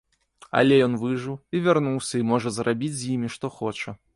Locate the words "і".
1.57-1.61, 2.25-2.27